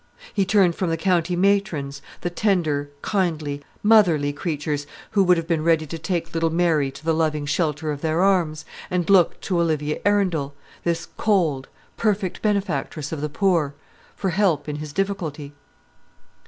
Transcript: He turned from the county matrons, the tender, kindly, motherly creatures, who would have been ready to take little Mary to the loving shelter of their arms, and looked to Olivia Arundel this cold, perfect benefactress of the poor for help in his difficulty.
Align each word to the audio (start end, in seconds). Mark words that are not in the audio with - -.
He 0.33 0.45
turned 0.45 0.73
from 0.73 0.89
the 0.89 0.97
county 0.97 1.35
matrons, 1.35 2.01
the 2.21 2.31
tender, 2.31 2.89
kindly, 3.03 3.61
motherly 3.83 4.33
creatures, 4.33 4.87
who 5.11 5.23
would 5.23 5.37
have 5.37 5.45
been 5.45 5.63
ready 5.63 5.85
to 5.85 5.99
take 5.99 6.33
little 6.33 6.49
Mary 6.49 6.89
to 6.89 7.05
the 7.05 7.13
loving 7.13 7.45
shelter 7.45 7.91
of 7.91 8.01
their 8.01 8.19
arms, 8.19 8.65
and 8.89 9.07
looked 9.11 9.41
to 9.43 9.59
Olivia 9.61 9.99
Arundel 10.03 10.55
this 10.83 11.05
cold, 11.17 11.67
perfect 11.97 12.41
benefactress 12.41 13.11
of 13.11 13.21
the 13.21 13.29
poor 13.29 13.75
for 14.15 14.31
help 14.31 14.67
in 14.67 14.77
his 14.77 14.91
difficulty. 14.91 15.53